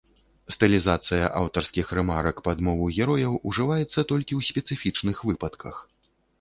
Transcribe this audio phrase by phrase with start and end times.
[0.53, 5.75] Стылізацыя аўтарскіх рэмарак пад мову герояў ужываецца толькі ў спецыфічных выпадках.